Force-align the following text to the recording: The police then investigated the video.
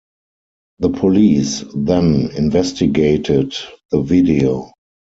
The 0.79 0.89
police 0.89 1.63
then 1.75 2.31
investigated 2.35 3.53
the 3.91 4.01
video. 4.01 4.71